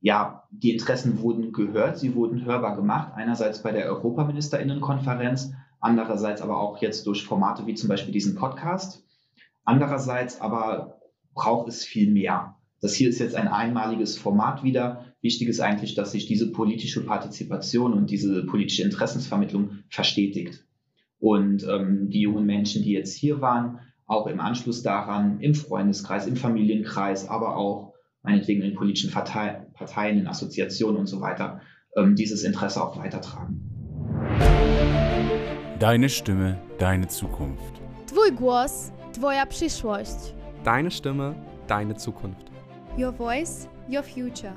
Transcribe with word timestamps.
ja, 0.00 0.44
die 0.50 0.72
Interessen 0.72 1.20
wurden 1.20 1.52
gehört, 1.52 1.98
sie 1.98 2.14
wurden 2.14 2.44
hörbar 2.44 2.76
gemacht. 2.76 3.12
Einerseits 3.14 3.62
bei 3.62 3.72
der 3.72 3.86
Europaministerinnenkonferenz, 3.86 5.52
andererseits 5.80 6.40
aber 6.40 6.60
auch 6.60 6.80
jetzt 6.80 7.06
durch 7.06 7.24
Formate 7.24 7.66
wie 7.66 7.74
zum 7.74 7.88
Beispiel 7.88 8.12
diesen 8.12 8.34
Podcast. 8.34 9.04
Andererseits 9.64 10.40
aber 10.40 11.00
braucht 11.34 11.68
es 11.68 11.84
viel 11.84 12.10
mehr. 12.10 12.56
Das 12.80 12.94
hier 12.94 13.08
ist 13.08 13.18
jetzt 13.18 13.34
ein 13.34 13.48
einmaliges 13.48 14.16
Format 14.16 14.62
wieder. 14.62 15.04
Wichtig 15.20 15.48
ist 15.48 15.60
eigentlich, 15.60 15.94
dass 15.94 16.12
sich 16.12 16.26
diese 16.26 16.52
politische 16.52 17.04
Partizipation 17.04 17.92
und 17.92 18.10
diese 18.10 18.46
politische 18.46 18.84
Interessensvermittlung 18.84 19.80
verstetigt. 19.88 20.64
Und 21.18 21.66
ähm, 21.68 22.08
die 22.08 22.20
jungen 22.20 22.46
Menschen, 22.46 22.84
die 22.84 22.92
jetzt 22.92 23.16
hier 23.16 23.40
waren, 23.40 23.80
auch 24.06 24.28
im 24.28 24.38
Anschluss 24.38 24.82
daran, 24.84 25.40
im 25.40 25.54
Freundeskreis, 25.54 26.28
im 26.28 26.36
Familienkreis, 26.36 27.28
aber 27.28 27.56
auch 27.56 27.94
meinetwegen 28.22 28.62
in 28.62 28.74
politischen 28.74 29.10
Parteien, 29.10 30.18
in 30.18 30.26
Assoziationen 30.26 30.96
und 30.96 31.06
so 31.06 31.20
weiter, 31.20 31.60
ähm, 31.96 32.14
dieses 32.14 32.44
Interesse 32.44 32.82
auch 32.82 32.96
weitertragen. 32.98 33.60
Deine 35.78 36.08
Stimme, 36.08 36.58
deine 36.78 37.06
Zukunft. 37.08 37.80
Twój 38.06 38.32
głos, 38.32 38.92
twoja 39.12 39.46
przyszłość. 39.46 40.34
Deine 40.64 40.90
Stimme, 40.90 41.34
deine 41.68 41.94
Zukunft. 41.94 42.50
Your 42.98 43.12
voice, 43.12 43.68
your 43.88 44.02
future. 44.02 44.54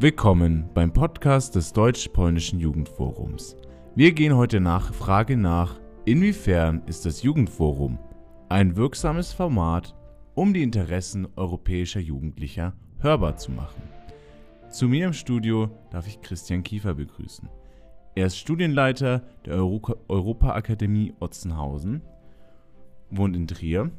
Willkommen 0.00 0.68
beim 0.74 0.92
Podcast 0.92 1.54
des 1.54 1.72
Deutsch-Polnischen 1.72 2.60
Jugendforums. 2.60 3.56
Wir 3.94 4.12
gehen 4.12 4.36
heute 4.36 4.60
nach 4.60 4.92
Frage 4.92 5.36
nach, 5.36 5.80
inwiefern 6.04 6.82
ist 6.86 7.04
das 7.04 7.22
Jugendforum 7.22 7.98
ein 8.48 8.76
wirksames 8.76 9.32
Format, 9.32 9.94
um 10.34 10.54
die 10.54 10.62
Interessen 10.62 11.28
europäischer 11.36 12.00
Jugendlicher 12.00 12.72
hörbar 12.98 13.36
zu 13.36 13.52
machen. 13.52 13.82
Zu 14.70 14.88
mir 14.88 15.06
im 15.06 15.12
Studio 15.12 15.70
darf 15.90 16.06
ich 16.06 16.22
Christian 16.22 16.62
Kiefer 16.62 16.94
begrüßen. 16.94 17.48
Er 18.14 18.26
ist 18.26 18.38
Studienleiter 18.38 19.22
der 19.44 19.56
Europa-Akademie 19.56 21.14
Otzenhausen, 21.20 22.00
wohnt 23.10 23.36
in 23.36 23.46
Trier 23.46 23.90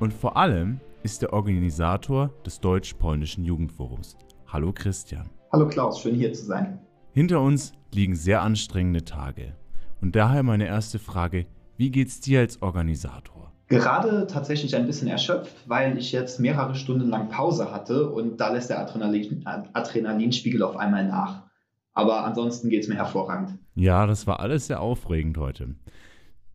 und 0.00 0.12
vor 0.12 0.36
allem 0.36 0.80
ist 1.02 1.22
der 1.22 1.32
Organisator 1.32 2.30
des 2.44 2.60
Deutsch-Polnischen 2.60 3.44
Jugendforums. 3.44 4.16
Hallo 4.48 4.72
Christian. 4.72 5.30
Hallo 5.50 5.66
Klaus, 5.66 6.00
schön 6.00 6.14
hier 6.14 6.32
zu 6.34 6.44
sein. 6.44 6.78
Hinter 7.12 7.40
uns 7.40 7.72
liegen 7.92 8.14
sehr 8.14 8.42
anstrengende 8.42 9.04
Tage. 9.04 9.54
Und 10.00 10.14
daher 10.14 10.42
meine 10.42 10.66
erste 10.66 10.98
Frage, 10.98 11.46
wie 11.78 11.90
geht's 11.90 12.20
dir 12.20 12.40
als 12.40 12.60
Organisator? 12.60 13.37
Gerade 13.68 14.26
tatsächlich 14.26 14.74
ein 14.76 14.86
bisschen 14.86 15.08
erschöpft, 15.08 15.54
weil 15.66 15.98
ich 15.98 16.10
jetzt 16.12 16.40
mehrere 16.40 16.74
Stunden 16.74 17.08
lang 17.08 17.28
Pause 17.28 17.70
hatte 17.70 18.08
und 18.10 18.38
da 18.38 18.50
lässt 18.50 18.70
der 18.70 18.80
Adrenalin, 18.80 19.44
Adrenalinspiegel 19.44 20.62
auf 20.62 20.76
einmal 20.76 21.06
nach. 21.06 21.42
Aber 21.92 22.24
ansonsten 22.24 22.70
geht 22.70 22.82
es 22.82 22.88
mir 22.88 22.94
hervorragend. 22.94 23.58
Ja, 23.74 24.06
das 24.06 24.26
war 24.26 24.40
alles 24.40 24.68
sehr 24.68 24.80
aufregend 24.80 25.36
heute. 25.36 25.74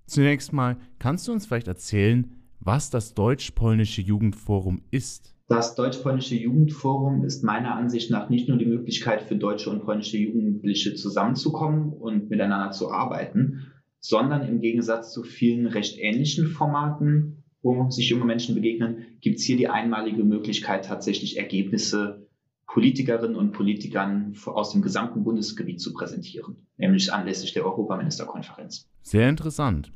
Zunächst 0.07 0.53
mal, 0.53 0.77
kannst 0.99 1.27
du 1.27 1.31
uns 1.31 1.45
vielleicht 1.45 1.67
erzählen, 1.67 2.33
was 2.59 2.89
das 2.89 3.13
Deutsch-Polnische 3.13 4.01
Jugendforum 4.01 4.81
ist? 4.89 5.35
Das 5.47 5.75
Deutsch-Polnische 5.75 6.35
Jugendforum 6.35 7.25
ist 7.25 7.43
meiner 7.43 7.75
Ansicht 7.75 8.09
nach 8.09 8.29
nicht 8.29 8.47
nur 8.47 8.57
die 8.57 8.65
Möglichkeit 8.65 9.21
für 9.21 9.35
deutsche 9.35 9.69
und 9.69 9.83
polnische 9.83 10.17
Jugendliche 10.17 10.95
zusammenzukommen 10.95 11.93
und 11.93 12.29
miteinander 12.29 12.71
zu 12.71 12.91
arbeiten, 12.91 13.67
sondern 14.03 14.45
im 14.45 14.59
Gegensatz 14.59 15.13
zu 15.13 15.23
vielen 15.23 15.65
recht 15.65 15.97
ähnlichen 15.97 16.47
Formaten, 16.47 17.43
wo 17.61 17.89
sich 17.89 18.09
junge 18.09 18.25
Menschen 18.25 18.53
begegnen, 18.53 19.05
gibt 19.21 19.39
es 19.39 19.45
hier 19.45 19.55
die 19.55 19.69
einmalige 19.69 20.25
Möglichkeit, 20.25 20.85
tatsächlich 20.85 21.37
Ergebnisse 21.37 22.27
Politikerinnen 22.67 23.37
und 23.37 23.53
Politikern 23.53 24.35
aus 24.45 24.71
dem 24.71 24.81
gesamten 24.81 25.23
Bundesgebiet 25.23 25.79
zu 25.79 25.93
präsentieren, 25.93 26.67
nämlich 26.77 27.13
anlässlich 27.13 27.53
der 27.53 27.65
Europaministerkonferenz. 27.65 28.89
Sehr 29.03 29.29
interessant. 29.29 29.93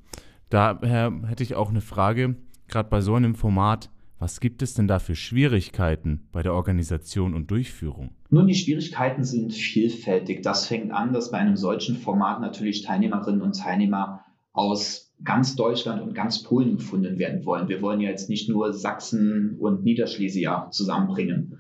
Daher 0.50 1.12
hätte 1.28 1.44
ich 1.44 1.56
auch 1.56 1.70
eine 1.70 1.82
Frage, 1.82 2.38
gerade 2.70 2.88
bei 2.88 3.02
so 3.02 3.16
einem 3.16 3.36
Format, 3.36 3.90
was 4.20 4.40
gibt 4.40 4.62
es 4.62 4.74
denn 4.74 4.88
da 4.88 5.00
für 5.00 5.16
Schwierigkeiten 5.16 6.28
bei 6.32 6.42
der 6.42 6.54
Organisation 6.54 7.34
und 7.34 7.52
Durchführung? 7.52 8.12
Nun, 8.30 8.48
die 8.48 8.56
Schwierigkeiten 8.56 9.24
sind 9.24 9.54
vielfältig. 9.54 10.42
Das 10.42 10.68
fängt 10.68 10.92
an, 10.92 11.14
dass 11.14 11.32
bei 11.32 11.38
einem 11.38 11.56
solchen 11.56 11.96
Format 11.96 12.42
natürlich 12.42 12.84
Teilnehmerinnen 12.84 13.42
und 13.42 13.58
Teilnehmer 13.58 14.26
aus 14.54 15.14
ganz 15.24 15.56
Deutschland 15.56 16.02
und 16.02 16.14
ganz 16.14 16.44
Polen 16.44 16.78
gefunden 16.78 17.20
werden 17.20 17.46
wollen. 17.46 17.70
Wir 17.70 17.82
wollen 17.82 18.02
ja 18.02 18.10
jetzt 18.10 18.30
nicht 18.30 18.50
nur 18.50 18.74
Sachsen 18.74 19.56
und 19.60 19.84
Niederschlesier 19.84 20.68
zusammenbringen, 20.72 21.60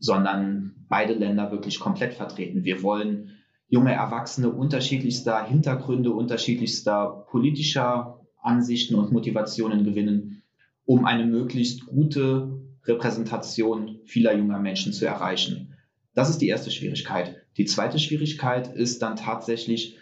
sondern 0.00 0.74
beide 0.88 1.14
Länder 1.14 1.50
wirklich 1.50 1.80
komplett 1.80 2.14
vertreten. 2.14 2.64
Wir 2.64 2.82
wollen 2.82 3.30
junge 3.68 3.92
Erwachsene 3.92 4.50
unterschiedlichster 4.50 5.44
Hintergründe, 5.44 6.12
unterschiedlichster 6.12 7.26
politischer 7.30 8.20
Ansichten 8.42 8.96
und 8.96 9.12
Motivationen 9.12 9.84
gewinnen 9.84 10.39
um 10.90 11.04
eine 11.04 11.24
möglichst 11.24 11.86
gute 11.86 12.58
Repräsentation 12.82 14.00
vieler 14.06 14.36
junger 14.36 14.58
Menschen 14.58 14.92
zu 14.92 15.06
erreichen. 15.06 15.76
Das 16.14 16.28
ist 16.28 16.38
die 16.38 16.48
erste 16.48 16.72
Schwierigkeit. 16.72 17.36
Die 17.58 17.64
zweite 17.64 18.00
Schwierigkeit 18.00 18.74
ist 18.74 19.00
dann 19.00 19.14
tatsächlich 19.14 19.98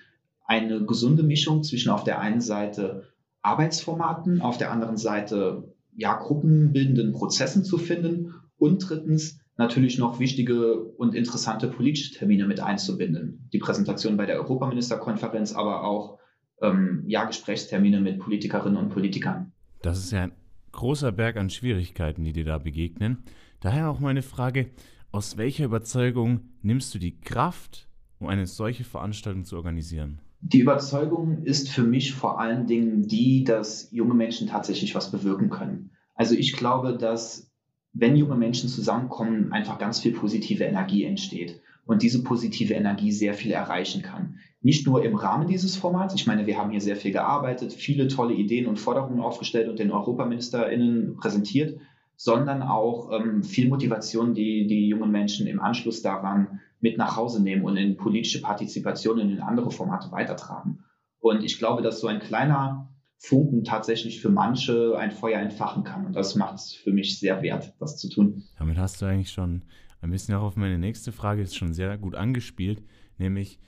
eine 0.46 0.86
gesunde 0.86 1.24
Mischung 1.24 1.62
zwischen 1.62 1.90
auf 1.90 2.04
der 2.04 2.20
einen 2.20 2.40
Seite 2.40 3.06
Arbeitsformaten, 3.42 4.40
auf 4.40 4.56
der 4.56 4.72
anderen 4.72 4.96
Seite 4.96 5.74
ja, 5.94 6.14
gruppenbildenden 6.14 7.12
Prozessen 7.12 7.64
zu 7.64 7.76
finden 7.76 8.32
und 8.56 8.88
drittens 8.88 9.40
natürlich 9.58 9.98
noch 9.98 10.20
wichtige 10.20 10.84
und 10.84 11.14
interessante 11.14 11.68
politische 11.68 12.14
Termine 12.14 12.46
mit 12.46 12.60
einzubinden. 12.60 13.46
Die 13.52 13.58
Präsentation 13.58 14.16
bei 14.16 14.24
der 14.24 14.36
Europaministerkonferenz, 14.36 15.52
aber 15.52 15.84
auch 15.84 16.18
ähm, 16.62 17.04
ja, 17.06 17.26
Gesprächstermine 17.26 18.00
mit 18.00 18.20
Politikerinnen 18.20 18.78
und 18.78 18.88
Politikern. 18.88 19.52
Das 19.82 19.98
ist 19.98 20.12
ja 20.12 20.22
ein 20.22 20.32
großer 20.72 21.12
Berg 21.12 21.36
an 21.36 21.50
Schwierigkeiten, 21.50 22.24
die 22.24 22.32
dir 22.32 22.44
da 22.44 22.58
begegnen. 22.58 23.18
Daher 23.60 23.90
auch 23.90 24.00
meine 24.00 24.22
Frage, 24.22 24.70
aus 25.10 25.36
welcher 25.36 25.64
Überzeugung 25.64 26.40
nimmst 26.62 26.94
du 26.94 26.98
die 26.98 27.18
Kraft, 27.20 27.88
um 28.18 28.28
eine 28.28 28.46
solche 28.46 28.84
Veranstaltung 28.84 29.44
zu 29.44 29.56
organisieren? 29.56 30.20
Die 30.40 30.60
Überzeugung 30.60 31.42
ist 31.42 31.68
für 31.68 31.82
mich 31.82 32.14
vor 32.14 32.40
allen 32.40 32.66
Dingen 32.66 33.08
die, 33.08 33.42
dass 33.42 33.90
junge 33.90 34.14
Menschen 34.14 34.46
tatsächlich 34.46 34.94
was 34.94 35.10
bewirken 35.10 35.50
können. 35.50 35.90
Also 36.14 36.34
ich 36.34 36.52
glaube, 36.52 36.96
dass 36.96 37.50
wenn 37.92 38.16
junge 38.16 38.36
Menschen 38.36 38.68
zusammenkommen, 38.68 39.52
einfach 39.52 39.78
ganz 39.78 39.98
viel 39.98 40.12
positive 40.12 40.64
Energie 40.64 41.04
entsteht 41.04 41.60
und 41.86 42.02
diese 42.02 42.22
positive 42.22 42.74
Energie 42.74 43.10
sehr 43.10 43.34
viel 43.34 43.50
erreichen 43.50 44.02
kann. 44.02 44.38
Nicht 44.68 44.86
nur 44.86 45.02
im 45.02 45.16
Rahmen 45.16 45.48
dieses 45.48 45.76
Formats, 45.76 46.14
ich 46.14 46.26
meine, 46.26 46.46
wir 46.46 46.58
haben 46.58 46.70
hier 46.70 46.82
sehr 46.82 46.96
viel 46.96 47.10
gearbeitet, 47.10 47.72
viele 47.72 48.06
tolle 48.06 48.34
Ideen 48.34 48.66
und 48.66 48.78
Forderungen 48.78 49.22
aufgestellt 49.22 49.66
und 49.66 49.78
den 49.78 49.90
EuropaministerInnen 49.90 51.16
präsentiert, 51.16 51.80
sondern 52.16 52.60
auch 52.60 53.10
ähm, 53.10 53.42
viel 53.42 53.70
Motivation, 53.70 54.34
die 54.34 54.66
die 54.66 54.86
jungen 54.86 55.10
Menschen 55.10 55.46
im 55.46 55.58
Anschluss 55.58 56.02
daran 56.02 56.60
mit 56.80 56.98
nach 56.98 57.16
Hause 57.16 57.42
nehmen 57.42 57.64
und 57.64 57.78
in 57.78 57.96
politische 57.96 58.42
Partizipation 58.42 59.18
in 59.18 59.40
andere 59.40 59.70
Formate 59.70 60.12
weitertragen. 60.12 60.80
Und 61.18 61.42
ich 61.42 61.58
glaube, 61.58 61.80
dass 61.80 62.00
so 62.00 62.06
ein 62.06 62.20
kleiner 62.20 62.90
Funken 63.16 63.64
tatsächlich 63.64 64.20
für 64.20 64.28
manche 64.28 64.98
ein 64.98 65.12
Feuer 65.12 65.40
entfachen 65.40 65.82
kann. 65.82 66.04
Und 66.04 66.14
das 66.14 66.34
macht 66.34 66.56
es 66.56 66.74
für 66.74 66.92
mich 66.92 67.18
sehr 67.18 67.40
wert, 67.40 67.72
das 67.80 67.96
zu 67.96 68.10
tun. 68.10 68.42
Damit 68.58 68.76
hast 68.76 69.00
du 69.00 69.06
eigentlich 69.06 69.30
schon 69.30 69.62
ein 70.02 70.10
bisschen 70.10 70.34
auch 70.34 70.42
auf 70.42 70.56
meine 70.56 70.78
nächste 70.78 71.10
Frage 71.10 71.40
ist 71.40 71.56
schon 71.56 71.72
sehr 71.72 71.96
gut 71.96 72.14
angespielt, 72.14 72.82
nämlich 73.16 73.58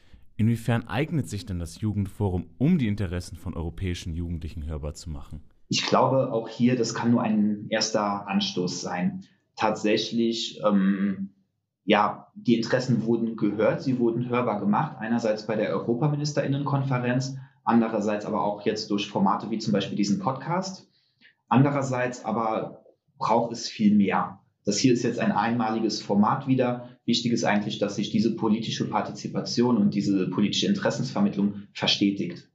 inwiefern 0.40 0.88
eignet 0.88 1.28
sich 1.28 1.44
denn 1.44 1.58
das 1.58 1.82
Jugendforum, 1.82 2.46
um 2.56 2.78
die 2.78 2.88
Interessen 2.88 3.36
von 3.36 3.54
europäischen 3.54 4.14
Jugendlichen 4.14 4.64
hörbar 4.64 4.94
zu 4.94 5.10
machen? 5.10 5.42
Ich 5.68 5.84
glaube, 5.84 6.32
auch 6.32 6.48
hier, 6.48 6.76
das 6.76 6.94
kann 6.94 7.10
nur 7.10 7.22
ein 7.22 7.66
erster 7.68 8.26
Anstoß 8.26 8.80
sein. 8.80 9.24
Tatsächlich, 9.54 10.58
ähm, 10.66 11.34
ja, 11.84 12.28
die 12.34 12.56
Interessen 12.56 13.04
wurden 13.04 13.36
gehört, 13.36 13.82
sie 13.82 13.98
wurden 13.98 14.30
hörbar 14.30 14.60
gemacht. 14.60 14.96
Einerseits 14.98 15.46
bei 15.46 15.56
der 15.56 15.68
Europaministerinnenkonferenz, 15.74 17.36
andererseits 17.64 18.24
aber 18.24 18.42
auch 18.42 18.64
jetzt 18.64 18.90
durch 18.90 19.08
Formate 19.08 19.50
wie 19.50 19.58
zum 19.58 19.74
Beispiel 19.74 19.96
diesen 19.96 20.20
Podcast. 20.20 20.88
Andererseits 21.48 22.24
aber 22.24 22.86
braucht 23.18 23.52
es 23.52 23.68
viel 23.68 23.94
mehr. 23.94 24.40
Das 24.64 24.78
hier 24.78 24.94
ist 24.94 25.02
jetzt 25.02 25.20
ein 25.20 25.32
einmaliges 25.32 26.00
Format 26.00 26.46
wieder. 26.46 26.89
Wichtig 27.06 27.32
ist 27.32 27.44
eigentlich, 27.44 27.78
dass 27.78 27.96
sich 27.96 28.10
diese 28.10 28.36
politische 28.36 28.88
Partizipation 28.88 29.76
und 29.76 29.94
diese 29.94 30.28
politische 30.28 30.66
Interessensvermittlung 30.66 31.62
verstetigt. 31.72 32.48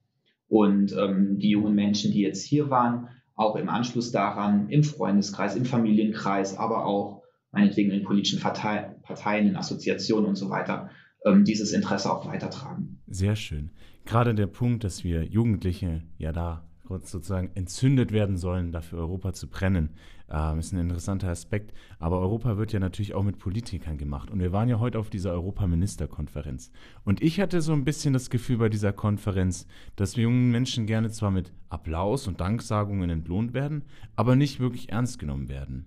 Und 0.48 0.96
ähm, 0.98 1.40
die 1.40 1.50
jungen 1.50 1.76
Menschen, 1.76 2.12
die 2.12 2.22
jetzt 2.22 2.44
hier 2.44 2.70
waren, 2.70 3.10
auch 3.36 3.56
im 3.56 3.70
Anschluss 3.70 4.12
daran, 4.12 4.70
im 4.70 4.84
Freundeskreis, 4.84 5.56
im 5.56 5.66
Familienkreis, 5.66 6.58
aber 6.58 6.86
auch 6.86 7.24
meinetwegen 7.52 7.92
in 7.92 8.04
politischen 8.04 8.40
Parteien, 8.40 9.48
in 9.48 9.56
Assoziationen 9.56 10.28
und 10.28 10.36
so 10.36 10.50
weiter, 10.50 10.90
ähm, 11.26 11.44
dieses 11.44 11.72
Interesse 11.74 12.12
auch 12.12 12.26
weitertragen. 12.26 13.00
Sehr 13.08 13.36
schön. 13.36 13.72
Gerade 14.06 14.36
der 14.36 14.48
Punkt, 14.48 14.84
dass 14.84 15.04
wir 15.04 15.24
Jugendliche 15.24 16.04
ja 16.18 16.32
da 16.32 16.68
sozusagen 16.90 17.52
entzündet 17.56 18.12
werden 18.12 18.38
sollen, 18.38 18.72
dafür 18.72 19.00
Europa 19.00 19.34
zu 19.34 19.48
brennen. 19.48 19.90
Ähm, 20.30 20.60
ist 20.60 20.74
ein 20.74 20.80
interessanter 20.80 21.30
Aspekt. 21.30 21.74
Aber 22.00 22.20
Europa 22.20 22.58
wird 22.58 22.74
ja 22.74 22.80
natürlich 22.80 23.14
auch 23.14 23.24
mit 23.24 23.38
Politikern 23.38 23.98
gemacht. 23.98 24.32
Und 24.32 24.40
wir 24.40 24.52
waren 24.52 24.70
ja 24.70 24.80
heute 24.80 25.00
auf 25.00 25.10
dieser 25.10 25.32
Europaministerkonferenz. 25.32 26.72
Und 27.04 27.22
ich 27.22 27.40
hatte 27.40 27.62
so 27.62 27.74
ein 27.74 27.86
bisschen 27.86 28.14
das 28.14 28.30
Gefühl 28.30 28.58
bei 28.58 28.70
dieser 28.70 28.94
Konferenz, 28.94 29.68
dass 29.96 30.18
wir 30.18 30.24
jungen 30.24 30.52
Menschen 30.52 30.86
gerne 30.88 31.10
zwar 31.12 31.32
mit 31.32 31.52
Applaus 31.70 32.28
und 32.28 32.40
Danksagungen 32.40 33.10
entlohnt 33.10 33.54
werden, 33.54 33.84
aber 34.16 34.36
nicht 34.36 34.60
wirklich 34.60 34.90
ernst 34.90 35.20
genommen 35.20 35.50
werden. 35.50 35.86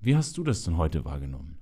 Wie 0.00 0.16
hast 0.16 0.36
du 0.38 0.44
das 0.44 0.62
denn 0.64 0.76
heute 0.76 1.04
wahrgenommen? 1.04 1.58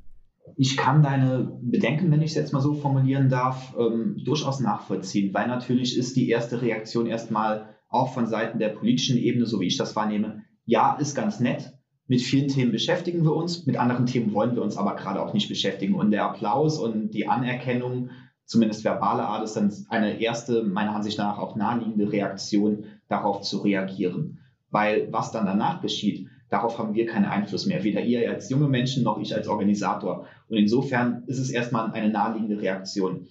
Ich 0.56 0.77
kann 0.77 1.03
deine 1.03 1.59
Bedenken, 1.62 2.11
wenn 2.11 2.23
ich 2.23 2.31
es 2.31 2.37
jetzt 2.37 2.53
mal 2.53 2.61
so 2.61 2.75
formulieren 2.75 3.29
darf, 3.29 3.75
ähm, 3.79 4.21
durchaus 4.25 4.61
nachvollziehen, 4.61 5.32
weil 5.32 5.47
natürlich 5.47 5.97
ist 5.97 6.17
die 6.17 6.29
erste 6.29 6.61
Reaktion 6.61 7.06
erstmal 7.06 7.69
auch 7.90 8.14
von 8.14 8.26
Seiten 8.26 8.58
der 8.58 8.70
politischen 8.70 9.19
Ebene, 9.19 9.46
so 9.46 9.60
wie 9.60 9.66
ich 9.66 9.76
das 9.76 9.94
wahrnehme, 9.96 10.44
ja, 10.64 10.94
ist 10.94 11.14
ganz 11.14 11.40
nett. 11.40 11.72
Mit 12.06 12.22
vielen 12.22 12.48
Themen 12.48 12.72
beschäftigen 12.72 13.25
wir 13.25 13.34
uns, 13.34 13.66
mit 13.66 13.76
anderen 13.76 14.06
Themen 14.06 14.32
wollen 14.32 14.54
wir 14.54 14.62
uns 14.62 14.76
aber 14.76 14.96
gerade 14.96 15.22
auch 15.22 15.34
nicht 15.34 15.48
beschäftigen. 15.48 15.94
Und 15.94 16.10
der 16.10 16.25
Applaus 16.25 16.78
und 16.78 17.10
die 17.10 17.28
Anerkennung, 17.28 18.10
zumindest 18.44 18.84
verbale 18.84 19.25
Art, 19.25 19.44
ist 19.44 19.54
dann 19.54 19.72
eine 19.90 20.20
erste, 20.20 20.62
meiner 20.62 20.94
Ansicht 20.94 21.19
nach 21.19 21.38
auch 21.38 21.56
naheliegende 21.56 22.10
Reaktion, 22.10 22.84
darauf 23.08 23.42
zu 23.42 23.58
reagieren. 23.58 24.38
Weil 24.70 25.08
was 25.12 25.32
dann 25.32 25.46
danach 25.46 25.82
geschieht, 25.82 26.28
darauf 26.48 26.78
haben 26.78 26.94
wir 26.94 27.06
keinen 27.06 27.26
Einfluss 27.26 27.66
mehr, 27.66 27.84
weder 27.84 28.00
ihr 28.00 28.28
als 28.31 28.50
junge 28.50 28.69
Menschen 28.69 29.02
noch 29.02 29.19
ich 29.19 29.34
als 29.34 29.48
Organisator. 29.48 30.26
Und 30.48 30.56
insofern 30.56 31.25
ist 31.26 31.38
es 31.38 31.50
erstmal 31.50 31.90
eine 31.93 32.10
naheliegende 32.10 32.60
Reaktion. 32.60 33.26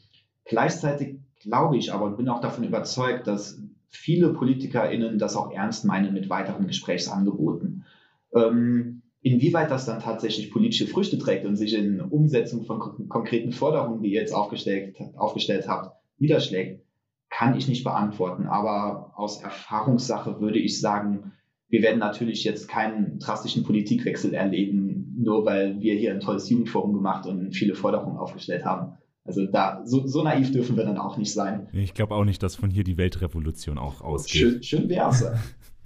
Gleichzeitig 0.45 1.19
glaube 1.41 1.77
ich 1.77 1.94
aber 1.94 2.05
und 2.05 2.17
bin 2.17 2.29
auch 2.29 2.41
davon 2.41 2.63
überzeugt, 2.63 3.27
dass 3.27 3.62
viele 3.89 4.33
PolitikerInnen 4.33 5.18
das 5.18 5.36
auch 5.36 5.51
ernst 5.51 5.86
meinen 5.86 6.13
mit 6.13 6.30
weiteren 6.30 6.68
Gesprächsangeboten. 6.68 7.86
Ähm, 8.33 9.01
inwieweit 9.21 9.71
das 9.71 9.86
dann 9.86 10.00
tatsächlich 10.00 10.51
politische 10.51 10.88
Früchte 10.88 11.18
trägt 11.18 11.45
und 11.45 11.56
sich 11.56 11.74
in 11.74 12.00
Umsetzung 12.00 12.65
von 12.65 13.09
konkreten 13.09 13.51
Forderungen, 13.51 14.01
die 14.01 14.13
ihr 14.13 14.21
jetzt 14.21 14.33
aufgestellt, 14.33 14.95
aufgestellt 15.15 15.68
habt, 15.68 15.95
niederschlägt, 16.19 16.83
kann 17.30 17.57
ich 17.57 17.68
nicht 17.68 17.83
beantworten. 17.83 18.47
Aber 18.47 19.13
aus 19.15 19.41
Erfahrungssache 19.41 20.39
würde 20.39 20.59
ich 20.59 20.80
sagen, 20.80 21.31
wir 21.69 21.81
werden 21.83 22.00
natürlich 22.00 22.44
jetzt 22.44 22.68
keinen 22.68 23.19
drastischen 23.19 23.63
Politikwechsel 23.63 24.33
erleben, 24.33 25.15
nur 25.19 25.45
weil 25.45 25.80
wir 25.81 25.94
hier 25.95 26.13
ein 26.13 26.19
tolles 26.19 26.50
Jugendforum 26.50 26.94
gemacht 26.94 27.27
und 27.27 27.53
viele 27.53 27.75
Forderungen 27.75 28.18
aufgestellt 28.18 28.65
haben. 28.65 28.97
Also 29.29 29.45
da, 29.45 29.83
so, 29.85 30.07
so, 30.07 30.23
naiv 30.23 30.51
dürfen 30.51 30.75
wir 30.75 30.85
dann 30.85 30.97
auch 30.97 31.15
nicht 31.15 31.31
sein. 31.31 31.67
Ich 31.71 31.93
glaube 31.93 32.15
auch 32.15 32.25
nicht, 32.25 32.41
dass 32.41 32.55
von 32.55 32.71
hier 32.71 32.83
die 32.83 32.97
Weltrevolution 32.97 33.77
auch 33.77 34.01
ausgeht. 34.01 34.41
Schön, 34.41 34.63
schön 34.63 34.89
wär's. 34.89 35.23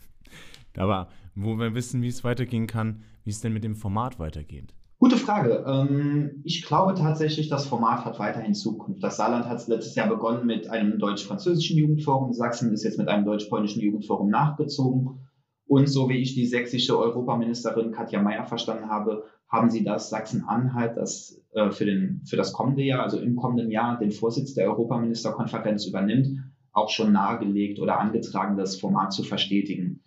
Aber 0.77 1.09
wo 1.35 1.55
wir 1.59 1.75
wissen, 1.75 2.01
wie 2.01 2.07
es 2.07 2.23
weitergehen 2.23 2.67
kann, 2.67 3.03
wie 3.25 3.31
es 3.31 3.41
denn 3.41 3.51
mit 3.51 3.65
dem 3.65 3.75
Format 3.75 4.17
weitergeht. 4.17 4.73
Gute 4.97 5.17
Frage. 5.17 5.65
Ähm, 5.67 6.41
ich 6.45 6.65
glaube 6.65 6.93
tatsächlich, 6.93 7.49
das 7.49 7.67
Format 7.67 8.05
hat 8.05 8.17
weiterhin 8.17 8.53
Zukunft. 8.53 9.03
Das 9.03 9.17
Saarland 9.17 9.45
hat 9.49 9.67
letztes 9.67 9.95
Jahr 9.95 10.07
begonnen 10.07 10.45
mit 10.45 10.69
einem 10.69 10.97
deutsch-französischen 10.97 11.77
Jugendforum. 11.77 12.31
Sachsen 12.31 12.71
ist 12.71 12.85
jetzt 12.85 12.97
mit 12.97 13.09
einem 13.09 13.25
deutsch-polnischen 13.25 13.81
Jugendforum 13.81 14.29
nachgezogen. 14.29 15.19
Und 15.67 15.87
so 15.87 16.07
wie 16.07 16.19
ich 16.19 16.33
die 16.33 16.45
sächsische 16.45 16.97
Europaministerin 16.97 17.91
Katja 17.91 18.21
Mayer 18.21 18.45
verstanden 18.45 18.87
habe, 18.87 19.25
haben 19.53 19.69
sie 19.69 19.83
das 19.83 20.09
Sachsen-Anhalt, 20.09 20.97
das 20.97 21.39
äh, 21.53 21.69
für, 21.69 21.85
den, 21.85 22.23
für 22.25 22.35
das 22.35 22.53
kommende 22.53 22.81
Jahr, 22.81 23.03
also 23.03 23.19
im 23.19 23.35
kommenden 23.35 23.69
Jahr, 23.69 23.99
den 23.99 24.11
Vorsitz 24.11 24.55
der 24.55 24.67
Europaministerkonferenz 24.67 25.85
übernimmt, 25.85 26.39
auch 26.71 26.89
schon 26.89 27.11
nahegelegt 27.11 27.79
oder 27.79 27.99
angetragen, 27.99 28.57
das 28.57 28.79
Format 28.79 29.13
zu 29.13 29.21
verstetigen. 29.21 30.01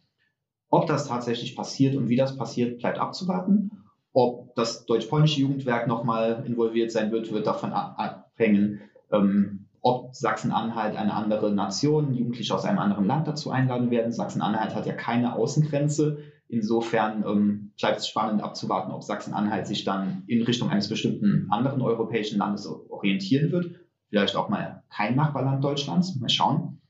Ob 0.69 0.88
das 0.88 1.06
tatsächlich 1.06 1.54
passiert 1.54 1.94
und 1.94 2.08
wie 2.08 2.16
das 2.16 2.37
passiert, 2.37 2.81
bleibt 2.81 2.98
abzuwarten. 2.98 3.70
Ob 4.12 4.52
das 4.56 4.84
deutsch-polnische 4.84 5.40
Jugendwerk 5.43 5.87
nochmal 5.87 6.43
involviert 6.44 6.90
sein 6.90 7.12
wird, 7.12 7.32
wird 7.32 7.46
davon 7.46 7.72
abhängen, 7.72 8.81
ähm, 9.12 9.66
ob 9.81 10.12
Sachsen-Anhalt 10.12 10.96
eine 10.96 11.14
andere 11.14 11.52
Nation, 11.52 12.12
Jugendliche 12.12 12.52
aus 12.52 12.64
einem 12.64 12.81
anderen 12.81 13.06
Land 13.06 13.28
dazu 13.28 13.52
einladen 13.52 13.93
werden. 13.93 14.10
Sachsen-Anhalt 14.10 14.75
hat 14.75 14.87
ja 14.87 14.94
keine 14.94 15.37
Außengrenze. 15.37 16.19
Insofern 16.48 17.25
ähm, 17.26 17.72
bleibt 17.78 17.98
es 17.98 18.08
spannend 18.08 18.43
abzuwarten, 18.43 18.93
ob 18.93 19.02
Sachsen-Anhalt 19.02 19.66
sich 19.66 19.84
dann 19.84 20.22
in 20.26 20.43
Richtung 20.43 20.70
eines 20.70 20.88
bestimmten 20.88 21.48
anderen 21.50 21.82
europäischen 21.82 22.38
Landes 22.38 22.66
orientieren 22.66 23.50
wird. 23.50 23.75
Vielleicht 24.10 24.37
auch 24.37 24.48
mal 24.48 24.84
kein 24.88 25.16
Nachbarland 25.16 25.64
Deutschlands. 25.64 26.14
Mal 26.20 26.28
schauen. 26.28 26.81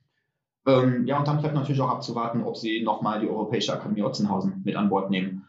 Ähm, 0.67 1.07
ja, 1.07 1.19
und 1.19 1.27
dann 1.27 1.41
bleibt 1.41 1.55
natürlich 1.55 1.81
auch 1.81 1.89
abzuwarten, 1.89 2.43
ob 2.43 2.57
sie 2.57 2.83
nochmal 2.83 3.21
die 3.21 3.29
Europäische 3.29 3.73
Akademie 3.73 4.03
Otzenhausen 4.03 4.63
mit 4.65 4.77
an 4.77 4.91
Bord 4.91 5.11
nehmen. 5.11 5.47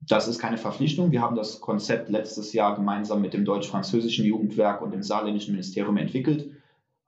Das 0.00 0.28
ist 0.28 0.38
keine 0.38 0.56
Verpflichtung. 0.56 1.10
Wir 1.10 1.20
haben 1.20 1.36
das 1.36 1.60
Konzept 1.60 2.08
letztes 2.08 2.52
Jahr 2.52 2.76
gemeinsam 2.76 3.20
mit 3.20 3.34
dem 3.34 3.44
deutsch-französischen 3.44 4.24
Jugendwerk 4.24 4.80
und 4.80 4.92
dem 4.92 5.02
saarländischen 5.02 5.52
Ministerium 5.52 5.96
entwickelt. 5.96 6.52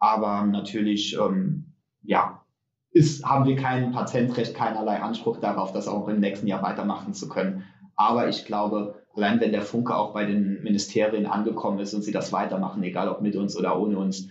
Aber 0.00 0.44
natürlich, 0.44 1.16
ähm, 1.16 1.72
ja, 2.02 2.44
ist, 2.90 3.24
haben 3.24 3.46
wir 3.46 3.56
kein 3.56 3.92
Patentrecht, 3.92 4.54
keinerlei 4.54 5.00
Anspruch 5.00 5.38
darauf, 5.38 5.72
das 5.72 5.88
auch 5.88 6.08
im 6.08 6.20
nächsten 6.20 6.46
Jahr 6.46 6.62
weitermachen 6.62 7.14
zu 7.14 7.28
können. 7.28 7.64
Aber 7.96 8.28
ich 8.28 8.44
glaube, 8.44 9.02
allein 9.14 9.40
wenn 9.40 9.52
der 9.52 9.62
Funke 9.62 9.94
auch 9.94 10.14
bei 10.14 10.24
den 10.24 10.62
Ministerien 10.62 11.26
angekommen 11.26 11.80
ist 11.80 11.94
und 11.94 12.02
sie 12.02 12.12
das 12.12 12.32
weitermachen, 12.32 12.82
egal 12.82 13.08
ob 13.08 13.20
mit 13.20 13.36
uns 13.36 13.56
oder 13.56 13.78
ohne 13.78 13.98
uns, 13.98 14.28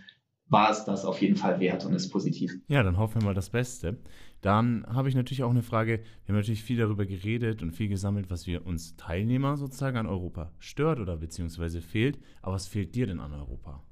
war 0.49 0.71
es 0.71 0.85
das 0.85 1.03
auf 1.03 1.21
jeden 1.21 1.35
Fall 1.35 1.59
wert 1.59 1.85
und 1.85 1.93
ist 1.93 2.09
positiv. 2.09 2.57
Ja, 2.69 2.81
dann 2.83 2.97
hoffen 2.97 3.21
wir 3.21 3.25
mal 3.25 3.33
das 3.33 3.49
Beste. 3.49 3.97
Dann 4.41 4.85
habe 4.87 5.09
ich 5.09 5.15
natürlich 5.15 5.43
auch 5.43 5.49
eine 5.49 5.63
Frage. 5.63 5.99
Wir 6.25 6.33
haben 6.33 6.39
natürlich 6.39 6.63
viel 6.63 6.77
darüber 6.77 7.05
geredet 7.05 7.61
und 7.61 7.71
viel 7.71 7.89
gesammelt, 7.89 8.29
was 8.29 8.47
wir 8.47 8.65
uns 8.65 8.95
Teilnehmer 8.95 9.57
sozusagen 9.57 9.97
an 9.97 10.07
Europa 10.07 10.53
stört 10.59 10.99
oder 10.99 11.17
beziehungsweise 11.17 11.81
fehlt. 11.81 12.19
Aber 12.41 12.53
was 12.53 12.67
fehlt 12.67 12.95
dir 12.95 13.07
denn 13.07 13.19
an 13.19 13.33
Europa? 13.33 13.83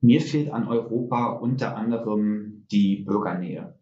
Mir 0.00 0.20
fehlt 0.20 0.50
an 0.50 0.66
Europa 0.66 1.34
unter 1.34 1.76
anderem 1.76 2.66
die 2.72 3.04
Bürgernähe. 3.04 3.74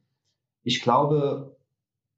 Ich 0.63 0.83
glaube, 0.83 1.57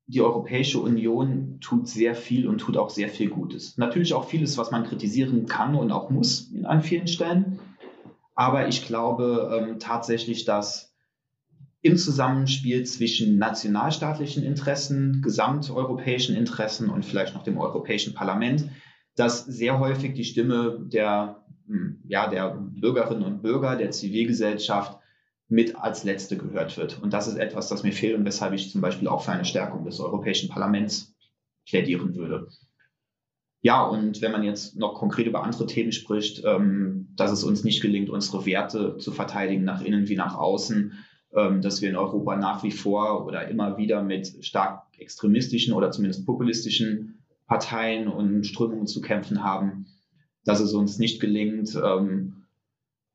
die 0.06 0.20
Europäische 0.20 0.80
Union 0.80 1.58
tut 1.60 1.88
sehr 1.88 2.14
viel 2.14 2.46
und 2.46 2.58
tut 2.58 2.76
auch 2.76 2.90
sehr 2.90 3.08
viel 3.08 3.30
Gutes. 3.30 3.78
Natürlich 3.78 4.12
auch 4.12 4.28
vieles, 4.28 4.58
was 4.58 4.70
man 4.70 4.84
kritisieren 4.84 5.46
kann 5.46 5.74
und 5.74 5.92
auch 5.92 6.10
muss 6.10 6.52
an 6.64 6.82
vielen 6.82 7.08
Stellen. 7.08 7.58
Aber 8.34 8.68
ich 8.68 8.86
glaube 8.86 9.50
ähm, 9.52 9.78
tatsächlich, 9.78 10.44
dass 10.44 10.94
im 11.80 11.96
Zusammenspiel 11.96 12.84
zwischen 12.84 13.38
nationalstaatlichen 13.38 14.42
Interessen, 14.42 15.20
gesamteuropäischen 15.22 16.34
Interessen 16.34 16.90
und 16.90 17.04
vielleicht 17.04 17.34
noch 17.34 17.42
dem 17.42 17.58
Europäischen 17.58 18.14
Parlament, 18.14 18.70
dass 19.16 19.44
sehr 19.44 19.78
häufig 19.78 20.14
die 20.14 20.24
Stimme 20.24 20.80
der, 20.80 21.44
hm, 21.66 22.00
ja, 22.06 22.28
der 22.28 22.56
Bürgerinnen 22.58 23.22
und 23.22 23.42
Bürger, 23.42 23.76
der 23.76 23.90
Zivilgesellschaft 23.90 24.98
mit 25.48 25.76
als 25.76 26.04
Letzte 26.04 26.36
gehört 26.36 26.76
wird. 26.76 27.00
Und 27.02 27.12
das 27.12 27.28
ist 27.28 27.36
etwas, 27.36 27.68
das 27.68 27.82
mir 27.82 27.92
fehlt 27.92 28.16
und 28.16 28.24
weshalb 28.24 28.54
ich 28.54 28.70
zum 28.70 28.80
Beispiel 28.80 29.08
auch 29.08 29.22
für 29.22 29.32
eine 29.32 29.44
Stärkung 29.44 29.84
des 29.84 30.00
Europäischen 30.00 30.48
Parlaments 30.48 31.14
plädieren 31.66 32.14
würde. 32.14 32.48
Ja, 33.60 33.82
und 33.82 34.20
wenn 34.20 34.32
man 34.32 34.42
jetzt 34.42 34.76
noch 34.76 34.94
konkret 34.94 35.26
über 35.26 35.42
andere 35.42 35.66
Themen 35.66 35.92
spricht, 35.92 36.42
ähm, 36.44 37.08
dass 37.16 37.30
es 37.30 37.44
uns 37.44 37.64
nicht 37.64 37.80
gelingt, 37.80 38.10
unsere 38.10 38.44
Werte 38.44 38.98
zu 38.98 39.10
verteidigen, 39.10 39.64
nach 39.64 39.82
innen 39.82 40.08
wie 40.08 40.16
nach 40.16 40.34
außen, 40.34 40.92
ähm, 41.34 41.62
dass 41.62 41.80
wir 41.80 41.88
in 41.88 41.96
Europa 41.96 42.36
nach 42.36 42.62
wie 42.62 42.70
vor 42.70 43.24
oder 43.24 43.48
immer 43.48 43.78
wieder 43.78 44.02
mit 44.02 44.44
stark 44.44 44.82
extremistischen 44.98 45.72
oder 45.72 45.90
zumindest 45.90 46.26
populistischen 46.26 47.24
Parteien 47.46 48.08
und 48.08 48.44
Strömungen 48.44 48.86
zu 48.86 49.00
kämpfen 49.00 49.42
haben, 49.42 49.86
dass 50.44 50.60
es 50.60 50.74
uns 50.74 50.98
nicht 50.98 51.20
gelingt, 51.20 51.74
ähm, 51.74 52.43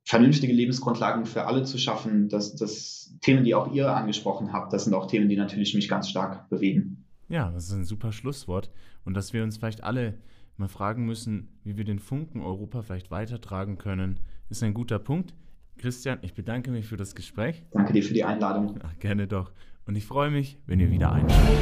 vernünftige 0.09 0.51
Lebensgrundlagen 0.53 1.25
für 1.27 1.45
alle 1.45 1.61
zu 1.65 1.77
schaffen. 1.77 2.29
Das, 2.29 2.55
das 2.55 3.13
Themen, 3.21 3.43
die 3.43 3.53
auch 3.53 3.71
ihr 3.71 3.95
angesprochen 3.95 4.51
habt, 4.51 4.73
das 4.73 4.85
sind 4.85 4.95
auch 4.95 5.05
Themen, 5.05 5.29
die 5.29 5.35
natürlich 5.35 5.75
mich 5.75 5.87
ganz 5.87 6.09
stark 6.09 6.49
bewegen. 6.49 7.05
Ja, 7.27 7.51
das 7.51 7.65
ist 7.65 7.73
ein 7.73 7.85
super 7.85 8.11
Schlusswort. 8.11 8.71
Und 9.05 9.13
dass 9.13 9.33
wir 9.33 9.43
uns 9.43 9.57
vielleicht 9.57 9.83
alle 9.83 10.15
mal 10.57 10.67
fragen 10.67 11.05
müssen, 11.05 11.49
wie 11.63 11.77
wir 11.77 11.83
den 11.85 11.99
Funken 11.99 12.41
Europa 12.41 12.81
vielleicht 12.81 13.11
weitertragen 13.11 13.77
können, 13.77 14.19
ist 14.49 14.63
ein 14.63 14.73
guter 14.73 14.97
Punkt. 14.97 15.35
Christian, 15.77 16.17
ich 16.23 16.33
bedanke 16.33 16.71
mich 16.71 16.87
für 16.87 16.97
das 16.97 17.13
Gespräch. 17.13 17.61
Danke 17.71 17.93
dir 17.93 18.01
für 18.01 18.15
die 18.15 18.23
Einladung. 18.23 18.79
Ach, 18.83 18.97
gerne 18.97 19.27
doch. 19.27 19.51
Und 19.85 19.95
ich 19.95 20.07
freue 20.07 20.31
mich, 20.31 20.57
wenn 20.65 20.79
ihr 20.79 20.89
wieder 20.89 21.11
einschaltet. 21.11 21.59